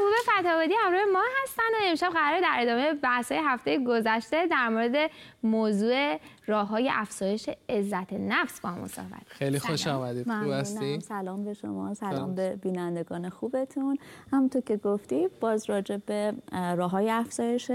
[0.00, 5.10] محبوب فتاوادی همراه ما هستن و امشب قرار در ادامه بحث هفته گذشته در مورد
[5.42, 10.32] موضوع راه های افزایش عزت نفس با هم صحبت خیلی خوش آمدید.
[10.32, 11.94] خوب هستی؟ سلام به شما.
[11.94, 12.34] سلام.
[12.34, 13.98] به بینندگان خوبتون.
[14.32, 17.70] همونطور که گفتی باز راجع به راه های افزایش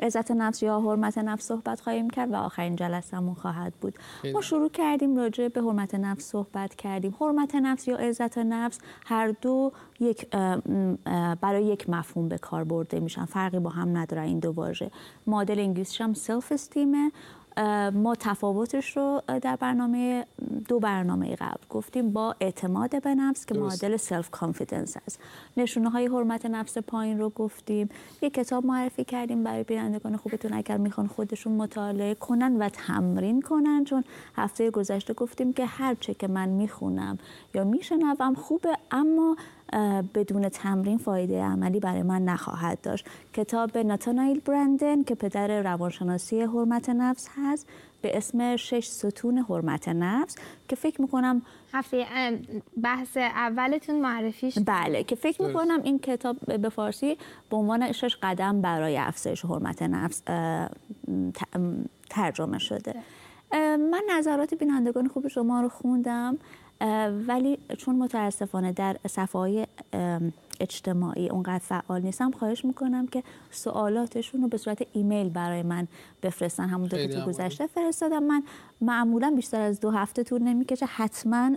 [0.00, 3.94] عزت نفس یا حرمت نفس صحبت خواهیم کرد و آخرین جلسهمون خواهد بود.
[4.34, 7.16] ما شروع کردیم راجع به حرمت نفس صحبت کردیم.
[7.20, 10.30] حرمت نفس یا عزت نفس هر دو یک
[11.40, 13.24] برای یک مفهوم به کار برده میشن.
[13.24, 14.90] فرقی با هم نداره این دو واژه.
[15.26, 17.12] مدل انگلیسیش هم self-esteem ه
[17.94, 20.26] ما تفاوتش رو در برنامه
[20.68, 25.20] دو برنامه قبل گفتیم با اعتماد به نفس که معادل self-confidence است.
[25.56, 27.88] نشونه های حرمت نفس پایین رو گفتیم.
[28.22, 30.52] یک کتاب معرفی کردیم برای بینندگان خوبتون.
[30.52, 34.04] اگر می‌خوان خودشون مطالعه کنن و تمرین کنن چون
[34.36, 37.18] هفته گذشته گفتیم که هر چه که من می‌خونم
[37.54, 39.36] یا میشنوم خوبه اما
[40.14, 43.06] بدون تمرین فایده عملی برای من نخواهد داشت.
[43.32, 47.66] کتاب ناتانایل برندن که پدر روانشناسی حرمت نفس هست
[48.02, 50.36] به اسم شش ستون حرمت نفس
[50.68, 52.06] که فکر می‌کنم هفته
[52.82, 57.18] بحث اولتون معرفیش بله که فکر می‌کنم این کتاب به فارسی
[57.50, 60.22] به عنوان شش قدم برای افزایش حرمت نفس
[62.10, 62.94] ترجمه شده.
[63.92, 66.38] من نظرات بینندگان خوب شما رو خوندم.
[67.26, 69.66] ولی چون متاسفانه در صفحه
[70.60, 75.88] اجتماعی اونقدر فعال نیستم خواهش می‌کنم که سوالاتشون رو به صورت ایمیل برای من
[76.22, 76.68] بفرستن.
[76.68, 78.22] همون که تو گذشته فرستادم.
[78.22, 78.42] من
[78.80, 80.86] معمولا بیشتر از دو هفته طول نمی‌کشه.
[80.86, 81.50] حتما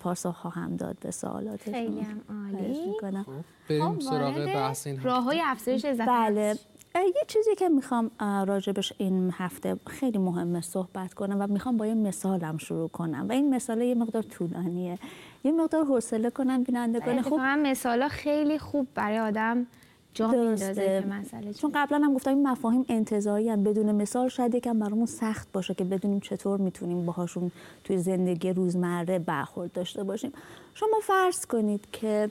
[0.00, 1.74] پاسخ خواهم داد به سوالاتشون.
[1.74, 3.24] خیلی عالی.
[3.24, 3.32] خب،
[3.68, 6.58] بریم خب، سراغ بحث این راه های افزایش بله.
[6.94, 11.94] یه چیزی که می‌خوام راجبش این هفته خیلی مهمه صحبت کنم و می‌خوام با یه
[11.94, 14.98] مثالم شروع کنم و این مثال یه مقدار طولانیه.
[15.44, 19.66] یه مقدار حوصله کنم بینندگان خوب مثالا خیلی خوب برای آدم
[20.14, 24.78] جا میندازه مسئله چون قبلا هم گفتم این مفاهیم انتظاری هم بدون مثال شاید یکم
[24.78, 27.50] برامون سخت باشه که بدونیم چطور می‌تونیم باهاشون
[27.84, 30.32] توی زندگی روزمره برخورد داشته باشیم.
[30.74, 32.30] شما فرض کنید که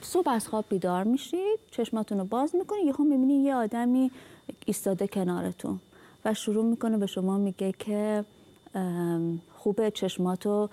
[0.00, 4.10] صبح از خواب بیدار میشید چشماتون رو باز می‌کنید یهو می‌بینید یه آدمی
[4.66, 5.80] ایستاده کنارتون
[6.24, 8.24] و شروع می‌کنه به شما میگه که
[9.54, 10.68] خوبه چشماتو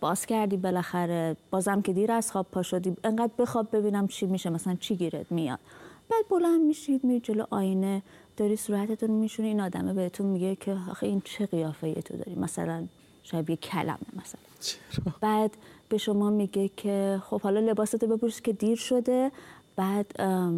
[0.00, 4.50] باز کردی بالاخره بازم که دیر از خواب پا شدی انقدر بخواب ببینم چی میشه
[4.50, 5.58] مثلا چی گیرت میاد.
[6.10, 8.02] بعد بلند میشید میری جلو آینه
[8.36, 12.86] داری صورتتون میشونی این آدمه بهتون میگه که آخه این چه قیافه تو داری؟ مثلا
[13.30, 14.40] شاید یه کلمه مثلا.
[15.20, 15.50] بعد
[15.88, 19.30] به شما میگه که خب حالا لباستو بپوش که دیر شده.
[19.76, 20.06] بعد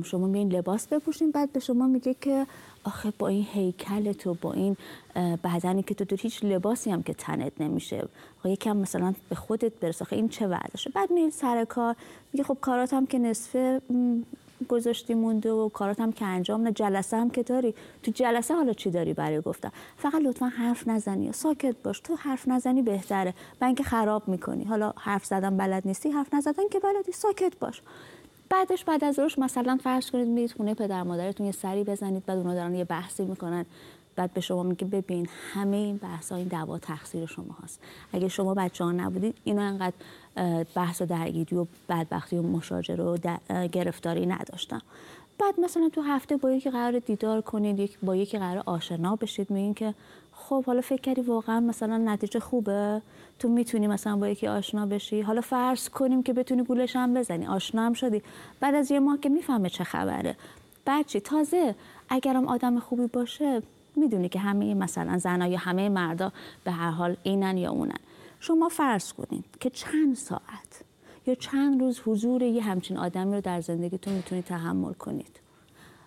[0.04, 1.30] شما میین لباس بپوشین.
[1.30, 2.46] بعد به شما میگه که
[2.84, 4.76] آخه با این هیکل تو با این
[5.44, 8.08] بدنی که تو داری هیچ لباسی هم که تنت نمیشه.
[8.44, 10.02] یکم مثلا به خودت برس.
[10.02, 11.96] آخه این چه وعدشه بعد میری سر کار.
[12.32, 13.80] میگه خب کارات هم که نصفه
[14.69, 17.74] گذاشتی مونده و کارات هم که انجام نه جلسه هم که داری.
[18.02, 22.00] تو جلسه حالا چی داری برای گفتن؟ فقط لطفا حرف نزنی ساکت باش.
[22.00, 23.34] تو حرف نزنی بهتره.
[23.60, 24.64] و اینکه خراب می‌کنی.
[24.64, 27.12] حالا حرف زدن بلد نیستی حرف نزدن که بلدی.
[27.12, 27.82] ساکت باش.
[28.50, 32.38] بعدش بعد از روش مثلا فرض کنید میرید خونه پدر مادرتون یه سری بزنید بعد
[32.38, 33.66] اونا دارن یه بحثی می‌کنن.
[34.18, 37.80] بعد به شما میگه ببین همه این بحث این دعوا تقصیر شما هست.
[38.12, 39.94] اگه شما بچه ها نبودید اینا انقدر
[40.74, 43.16] بحث و درگیری و بدبختی و مشاجره و
[43.72, 44.80] گرفتاری نداشتن
[45.38, 49.50] بعد مثلا تو هفته با یکی قرار دیدار کنید یک با یکی قرار آشنا بشید
[49.50, 49.94] میگین که
[50.32, 53.02] خب حالا فکر کردی واقعا مثلا نتیجه خوبه؟
[53.38, 57.46] تو می‌تونی مثلا با یکی آشنا بشی؟ حالا فرض کنیم که بتونی گولش هم بزنی
[57.46, 58.22] آشنا هم شدی.
[58.60, 60.36] بعد از یه ماه که می‌فهمه چه خبره.
[60.84, 61.74] بعد چی؟ تازه
[62.08, 63.62] اگرم آدم خوبی باشه
[63.97, 66.32] می‌دونی که همه مثلا زنها یا همه مردا
[66.65, 67.99] به هر حال اینن یا اونن.
[68.41, 70.82] شما فرض کنید که چند ساعت
[71.26, 75.41] یا چند روز حضور یه همچین آدمی رو در زندگیتون می‌تونید تحمل کنید.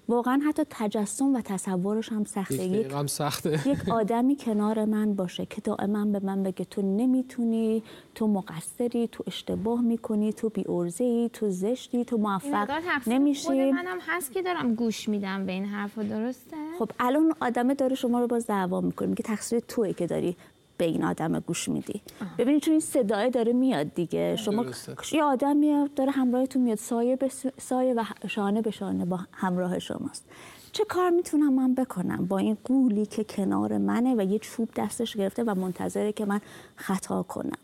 [0.08, 3.60] واقعا حتی تجسم و تصورش هم سخته یک, هم سخته.
[3.72, 7.84] یک آدمی کنار من باشه که دائما به من بگه تو نمی‌تونی
[8.16, 10.66] تو مقصری تو اشتباه می‌کنی تو بی
[11.00, 13.46] ای تو زشتی تو موفق نمیشی.
[13.46, 17.96] خود منم هست که دارم گوش میدم به این حرفا درسته؟ خب الان آدمه داره
[17.96, 20.38] شما رو باز دعوا می‌کنه میگه تقصیر توئه که داری.
[20.82, 22.02] به این آدم گوش میدی.
[22.38, 24.36] ببینید چون این صدای داره میاد دیگه.
[24.36, 24.66] شما
[25.12, 26.78] یه آدمی داره همراهتون میاد.
[26.78, 30.26] سایه به سایه و شانه به شانه با همراه شماست.
[30.72, 35.18] چه کار می‌تونم من بکنم؟ با این قولی که کنار منه و یه چوب دستش
[35.18, 36.42] گرفته و منتظره که من
[36.76, 37.62] خطا کنم.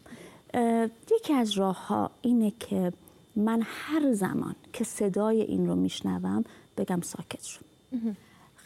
[1.15, 2.93] یکی از راه ها اینه که
[3.35, 6.43] من هر زمان که صدای این رو میشنوم
[6.77, 7.61] بگم ساکت شو.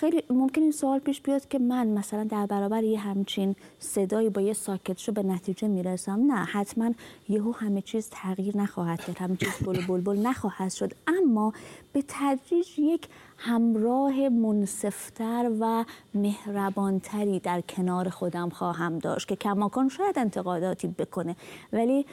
[0.02, 4.42] خیلی ممکن این سوال پیش بیاد که من مثلا در برابر یه همچین صدایی با
[4.42, 6.92] یه ساکت شو به نتیجه می‌رسم؟ نه حتما
[7.30, 10.94] یهو همه چیز تغییر نخواهد کرد همه چیز بل بلبل نخواهد شد.
[11.08, 11.54] اما
[11.94, 13.08] به تدریج یک
[13.38, 21.36] همراه منصفتر و مهربانتری در کنار خودم خواهم داشت که کماکان شاید انتقاداتی بکنه.
[21.74, 22.06] ولی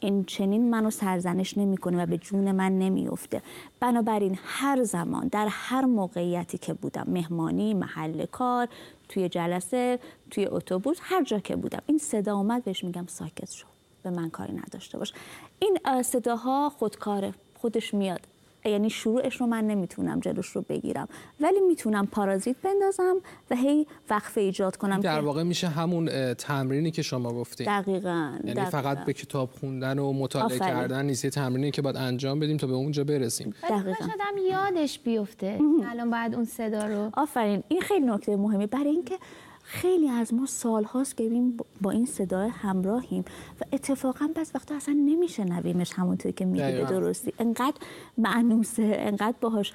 [0.00, 3.42] این چنین منو سرزنش نمی‌کنه و به جون من نمیفته
[3.80, 8.68] بنابراین هر زمان در هر موقعیتی که بودم مهمانی محل کار
[9.08, 9.98] توی جلسه
[10.30, 13.66] توی اتوبوس هر جا که بودم این صدا اومد بهش میگم ساکت شو
[14.02, 15.12] به من کاری نداشته باش.
[15.58, 18.20] این صداها خودکاره خودش میاد.
[18.64, 21.08] یعنی شروعش رو من نمی‌تونم جلوش رو بگیرم.
[21.40, 23.16] ولی می‌تونم پارازیت بندازم
[23.50, 28.54] و هی وقفه ایجاد کنم در واقع میشه همون تمرینی که شما گفتید دقیقاً یعنی
[28.54, 28.70] دقیقا.
[28.70, 31.26] فقط به کتاب خوندن و مطالعه کردن نیست.
[31.26, 33.54] تمرینی که باید انجام بدیم تا به اونجا برسیم.
[33.62, 33.90] دقیقاً.
[33.90, 35.58] آدم یادش بیفته.
[35.90, 37.10] الان باید اون صدا رو.
[37.14, 37.62] آفرین.
[37.68, 38.66] این خیلی نکته مهمی.
[38.66, 39.18] برای اینکه
[39.66, 41.42] خیلی از ما سال هاست که
[41.82, 43.24] با این صدای همراهیم
[43.60, 47.32] و اتفاقا پس وقتا اصلا نمیشنویمش همونطور که میگی به درستی.
[47.38, 47.76] انقدر
[48.18, 49.72] معنوسه انقدر باهاش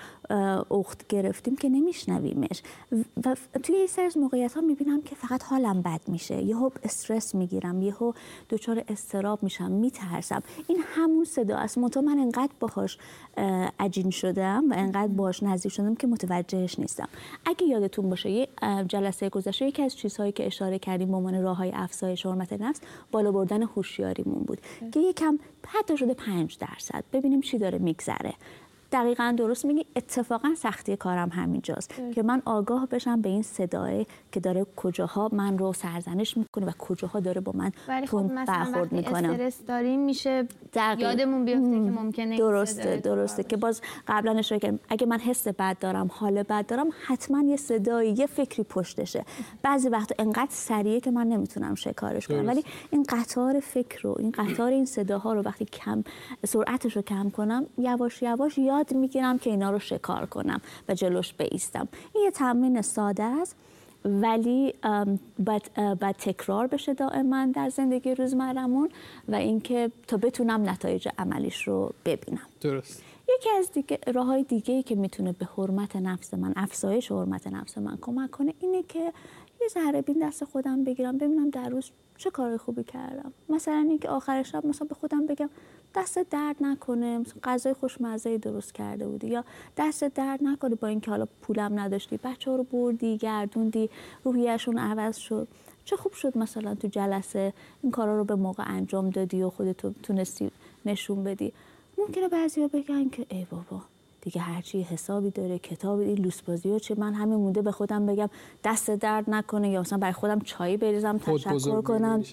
[0.71, 2.62] اخت گرفتیم که نمیشنویمش.
[3.25, 6.41] و توی این سر از موقعیت ها می‌بینم که فقط حالم بد میشه.
[6.41, 8.13] یهو استرس می‌گیرم یهو
[8.50, 10.44] دچار استراب میشم میترسم.
[10.68, 11.77] این همون صدا است.
[11.77, 12.97] منتها من انقدر باهاش
[13.80, 17.07] عجین شدم و انقدر باهاش نزدیک شدم که متوجهش نیستم.
[17.45, 18.47] اگه یادتون باشه یه
[18.88, 22.81] جلسه گذشته یکی از چیزهایی که اشاره کردیم به عنوان راه های افزایش حرمت نفس
[23.11, 24.61] بالا بردن هوشیاریمون بود.
[24.91, 27.03] که یکم حتی شده پنج درصد.
[27.13, 28.33] ببینیم چی داره میگذره.
[28.91, 29.86] دقیقا درست میگی.
[29.95, 35.57] اتفاقا سختی کارم همینجاست که من آگاه بشم به این صدای که داره کجاها من
[35.57, 39.30] رو سرزنش می‌کنه و کجاها داره با من ولی خب برخورد می‌کنه.
[39.30, 41.00] استرس داریم میشه دقیق.
[41.00, 44.80] یادمون بیفته که ممکنه درسته درسته که باز قبلا اشاره کردم.
[44.89, 49.25] اگه من حس بد دارم حال بد دارم حتما یه صدایی یه فکری پشتشه.
[49.63, 52.47] بعضی وقت انقدر سریعه که من نمی‌تونم شکارش کنم.
[52.47, 56.03] ولی این قطار فکر رو این قطار این صداها رو وقتی کم
[56.45, 60.93] سرعتش رو کم کنم یواش یواش یاد یاد می‌گیرم که اینا رو شکار کنم و
[60.93, 61.87] جلوش بیستم.
[62.15, 63.55] این یه تمرین ساده است
[64.05, 64.73] ولی
[65.39, 68.89] باید, تکرار بشه دائما در زندگی روزمرمون
[69.27, 72.47] و اینکه تا بتونم نتایج عملیش رو ببینم.
[72.61, 73.03] درست.
[73.37, 77.47] یکی از دیگه راه های دیگه ای که می‌تونه به حرمت نفس من افزایش حرمت
[77.47, 79.13] نفس من کمک کنه اینه که
[79.61, 83.33] یه ذره بین دست خودم بگیرم ببینم در روز چه کار خوبی کردم.
[83.49, 85.49] مثلا اینکه آخر شب مثلا به خودم بگم
[85.95, 87.25] دست درد نکنه.
[87.44, 89.44] غذای خوشمزه درست کرده بودی یا
[89.77, 92.19] دست درد نکنه با اینکه حالا پولم نداشتی.
[92.24, 93.89] بچه ها رو بردی گردوندی
[94.24, 95.47] روحیشون عوض شد.
[95.86, 99.94] چه خوب شد مثلا تو جلسه این کارا رو به موقع انجام دادی و خودتو
[100.03, 100.51] تونستی
[100.86, 101.53] نشون بدی.
[101.97, 103.81] ممکنه بعضیا بگن که ای بابا
[104.21, 108.30] دیگه هرچی حسابی داره کتابی این لوسبازی ها چه؟ من همین مونده به خودم بگم
[108.63, 112.24] دست درد نکنه یا مثلا برای خودم چای بریزم تشکر کنم.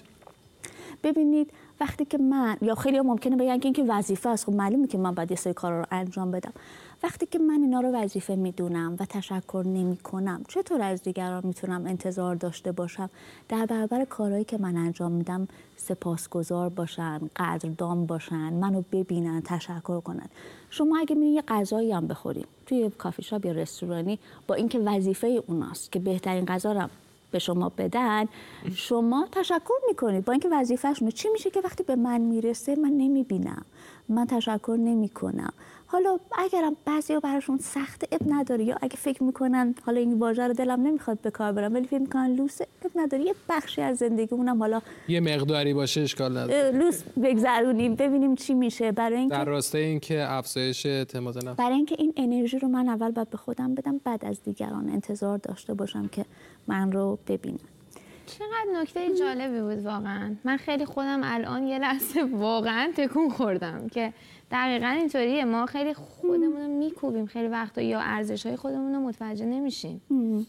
[1.03, 4.45] ببینید وقتی که من یا خیلی ممکنه بگن که این که وظیفه است.
[4.45, 6.53] خب معلومه که من باید یه سری کارا رو انجام بدم.
[7.03, 11.85] وقتی که من اینا رو وظیفه می‌دونم و تشکر نمی کنم چطور از دیگران می‌تونم
[11.85, 13.09] انتظار داشته باشم؟
[13.49, 20.29] در برابر کارهایی که من انجام میدم سپاسگزار باشن قدردان باشن منو ببینن تشکر کنن.
[20.69, 25.43] شما اگه میرین یه غذایی هم بخوریم توی کافی شاپ یا رستورانی با اینکه وظیفه
[25.47, 26.89] اوناست که بهترین غذا رو
[27.31, 28.25] به شما بدن
[28.75, 30.25] شما تشکر می‌کنید.
[30.25, 33.65] با اینکه وظیفهشونه چی میشه که وقتی به من می‌رسه من نمی‌بینم.
[34.09, 35.53] من تشکر نمی‌کنم.
[35.89, 40.53] حالا اگرم بعضیا براشون سخت اب نداره یا اگه فکر می‌کنن حالا این واژه رو
[40.53, 44.59] دلم نمی‌خواد به کار برم ولی فکر می‌کنن لوس اب نداره یه بخشی از زندگیمونم
[44.59, 46.71] حالا یه مقداری باشه اشکال نداره.
[46.71, 48.91] لوس بگذرونیم ببینیم چی میشه.
[48.91, 51.59] برای اینکه در راستای اینکه افزایش اعتماد نفس.
[51.59, 55.37] برای اینکه این انرژی رو من اول باید به خودم بدم بعد از دیگران انتظار
[55.37, 56.25] داشته باشم که
[56.67, 57.59] من رو ببینن.
[58.25, 60.35] چقدر نکته جالبی بود واقعا.
[60.43, 64.13] من خیلی خودم الان یه لحظه واقعا تکون خوردم که
[64.51, 65.45] دقیقا اینطوریه.
[65.45, 70.01] ما خیلی خودمون رو میکوبیم خیلی وقتا یا ارزش های خودمون رو متوجه نمیشیم.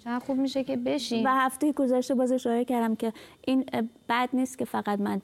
[0.05, 1.26] چقدر خوب میشه که بشیم.
[1.26, 3.12] و هفته گذشته باز اشاره کردم که
[3.47, 3.64] این
[4.09, 5.21] بد نیست که فقط من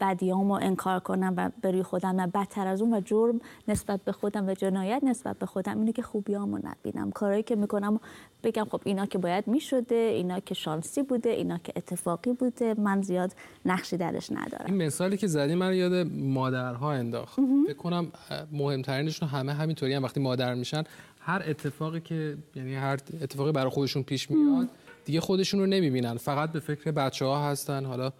[0.00, 4.46] بدیامو انکار کنم و بروی خودم نه بدتر از اون و جرم نسبت به خودم
[4.48, 5.78] و جنایت نسبت به خودم.
[5.78, 7.10] اینه که خوبیامو نبینم.
[7.10, 8.00] کارهایی که می‌کنم
[8.44, 13.02] بگم خب اینا که باید می‌شده اینا که شانسی بوده اینا که اتفاقی بوده من
[13.02, 13.32] زیاد
[13.64, 14.64] نقشی درش ندارم.
[14.66, 17.38] این مثالی که زدی من یاد مادرها انداخت.
[17.82, 18.12] کنم
[18.52, 20.02] مهمترینشون همه همینطوری هم.
[20.02, 20.84] وقتی مادر میشن
[21.20, 24.68] هر اتفاقی که یعنی هر اتفاقی برای خودشون پیش میاد
[25.04, 26.16] دیگه خودشون رو نمی‌بینن.
[26.16, 27.84] فقط به فکر بچه ها هستن.
[27.84, 28.12] حالا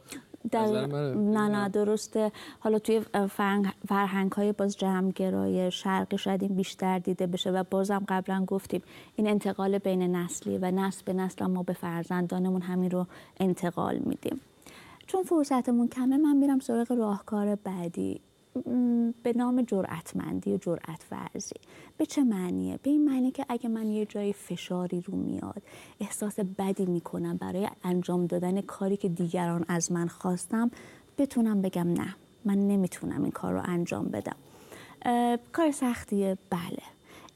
[0.51, 0.87] در.
[1.15, 2.33] نه نه درسته.
[2.61, 3.01] حالا توی
[3.89, 8.83] فرهنگ های باز جمعگرای شرقی شاید این بیشتر دیده بشه و بازم قبلا گفتیم
[9.17, 13.07] این انتقال بین نسلی و نسل به نسل ما به فرزندانمون همین رو
[13.41, 14.41] انتقال میدیم.
[15.07, 18.21] چون فرصتمون کمه من میرم سراغ راهکار بعدی.
[19.23, 21.55] به نام جرأتمندی و جرأت ورزی
[21.97, 25.63] به چه معنیه؟ به این معنی که اگه من یه جایی فشاری رو میاد
[26.01, 30.71] احساس بدی می‌کنم برای انجام دادن کاری که دیگران از من خواستم
[31.19, 34.37] بتونم بگم نه من نمی‌تونم این کار رو انجام بدم.
[35.53, 36.83] کار سختیه؟ بله.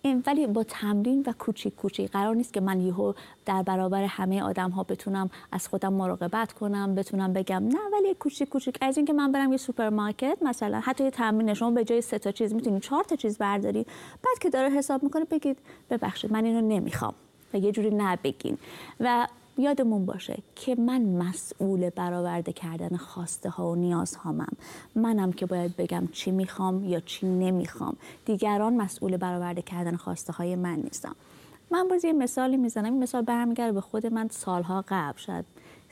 [0.05, 3.12] ولی با تمرین و کوچیک کوچیک قرار نیست که من یهو
[3.47, 7.69] در برابر همه آدم ها بتونم از خودم مراقبت کنم بتونم بگم.
[7.69, 8.79] نه ولی کوچیک کوچیک.
[8.81, 12.33] از اینکه من برم یه سوپرمارکت مثلا حتی یه تمرین شما به جای سه تا
[12.33, 13.87] چیز می‌تونید چهار تا چیز برداری.
[14.25, 15.59] بعد که داره حساب می‌کنه بگید
[15.91, 17.15] ببخشید من اینو نمی‌خوام.
[17.55, 18.59] و یه جوری نه بگین
[19.00, 19.26] و
[19.59, 24.53] یادمون باشه که من مسئول برآورده کردن خواسته ها و نیازهامم.
[24.95, 27.97] منم که باید بگم چی می‌خوام یا چی نمی‌خوام.
[28.25, 31.17] دیگران مسئول برآورده کردن خواسته های من نیستم
[31.71, 32.85] من باز یه مثالی می‌زنم.
[32.85, 35.19] این مثال برمیگرده به خود من سالها قبل.
[35.19, 35.45] شاید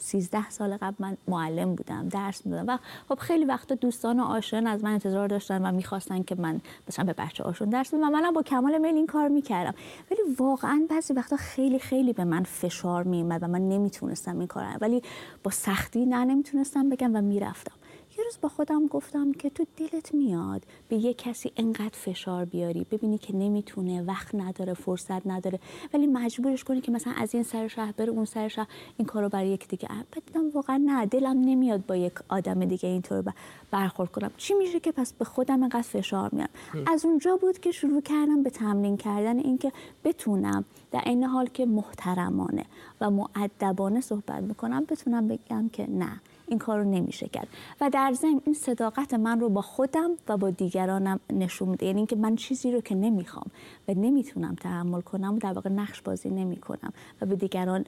[0.05, 2.73] 13 سال قبل من معلم بودم درس می‌دادم.
[2.73, 6.61] و خب خیلی وقتا دوستان و آشنایان از من انتظار داشتن و می‌خواستن که من
[6.89, 8.03] مثلا به بچه هاشون درس بدم.
[8.03, 9.75] و منم با کمال میل این کار می‌کردم.
[10.11, 14.65] ولی واقعا بعضی وقتا خیلی خیلی به من فشار میومد و من نمی‌تونستم این کار
[14.81, 15.03] ولی
[15.43, 17.75] با سختی نه نمی‌تونستم بگم و می‌رفتم.
[18.19, 22.87] یه روز با خودم گفتم که تو دلت میاد به یه کسی انقدر فشار بیاری
[22.91, 25.59] ببینی که نمی‌تونه وقت نداره فرصت نداره
[25.95, 28.67] ولی مجبورش کنی که مثلا از این سر شهر بره اون سر شهر.
[28.97, 29.89] این کارو برای یک دیگه.
[30.27, 33.25] دیدم واقعا نه دلم نمیاد با یک آدم دیگه اینطور
[33.71, 34.31] برخورد کنم.
[34.37, 36.51] چی میشه که پس به خودم انقدر فشار میارم؟
[36.87, 39.73] از اونجا بود که شروع کردم به تمرین کردن اینکه
[40.05, 42.65] بتونم در این حال که محترمانه
[43.01, 47.49] و معدبانه صحبت می‌کنم بتونم بگم که نه این کار رو نمیشه کرد.
[47.81, 51.87] و در ضمن این صداقت من رو با خودم و با دیگرانم نشون میده.
[51.87, 53.47] یعنی اینکه من چیزی رو که نمی‌خوام
[53.89, 57.85] و نمی‌تونم تحمل کنم و در واقع نقش بازی نمی‌کنم و به دیگران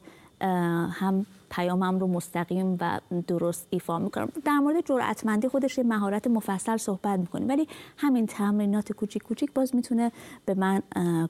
[0.90, 4.32] هم پیامم رو مستقیم و درست ایفا می‌کنم.
[4.44, 9.75] در مورد جرأتمندی خودش یه مهارت مفصل صحبت می‌کنیم ولی همین تمرینات کوچیک کوچیک باز
[9.75, 10.12] می‌تونه
[10.46, 10.82] به من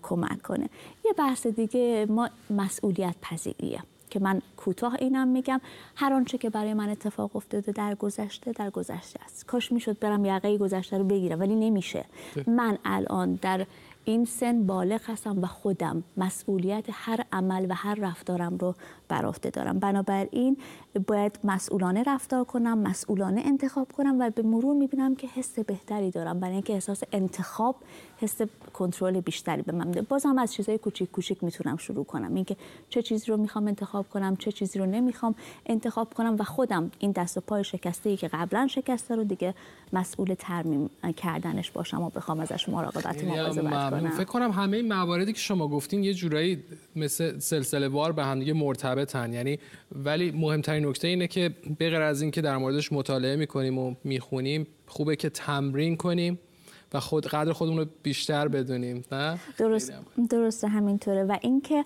[0.03, 0.69] کمک کنه.
[1.05, 3.83] یه بحث دیگه ما مسئولیت پذیریه.
[4.17, 5.61] که من کوتاه اینم میگم
[5.97, 9.47] هر آنچه که برای من اتفاق افتاده در گذشته در گذشته است.
[9.47, 12.05] کاش می‌شد برم یقه گذشته رو بگیرم ولی نمیشه.
[12.47, 13.67] من الان در
[14.09, 18.75] این سن بالغ هستم و خودم مسئولیت هر عمل و هر رفتارم رو
[19.09, 19.79] بر عهده دارم.
[19.79, 20.57] بنابراین
[21.07, 26.41] باید مسئولانه رفتار کنم مسئولانه انتخاب کنم و به مرور می‌بینم که حس بهتری دارم.
[26.41, 27.77] برای اینکه احساس انتخاب
[28.19, 28.41] حس
[28.75, 30.03] کنترل بیشتری به من میده.
[30.03, 32.35] بازم از چیزای کوچیک کوچیک می‌تونم شروع کنم.
[32.35, 32.57] اینکه
[32.89, 35.35] چه چیزی رو می‌خوام انتخاب کنم چه چیزی رو نمی‌خوام
[35.67, 39.55] انتخاب کنم و خودم این دست و پای شکسته ای که قبلا شکسته رو دیگه
[39.93, 43.96] مسئول ترمیم کردنش باشم و بخوام ازش مراقبت هم مواظبت ممنون.
[44.01, 46.65] کنم فکر کنم همه این مواردی که شما گفتین یه جورایی
[46.97, 49.33] مثل سلسله وار به هم دیگه مرتبطن.
[49.33, 49.59] یعنی
[49.93, 54.67] ولی مهمترین نکته اینه که به غیر از اینکه در موردش مطالعه می‌کنیم و می‌خونیم
[54.87, 56.39] خوبه که تمرین کنیم
[56.95, 59.93] و خود قدر خودمون رو بیشتر بدونیم نه؟ درست
[60.31, 61.25] درسته همینطوره.
[61.25, 61.85] و اینکه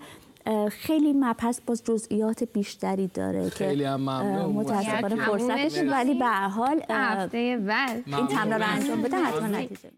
[0.71, 4.55] خیلی مبحث باز جزئیات بیشتری داره خیلی که هم ممنون.
[4.55, 8.03] متاسفانه فرصت تمومش ولی به هر حال هفته بعد.
[8.07, 8.73] این تمرین رو.
[8.73, 9.89] انجام بده حتما نتیجه